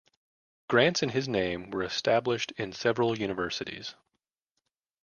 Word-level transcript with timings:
Grants 0.67 1.03
in 1.03 1.09
his 1.09 1.27
name 1.27 1.69
were 1.69 1.83
established 1.83 2.51
in 2.57 2.73
several 2.73 3.15
universities. 3.19 3.93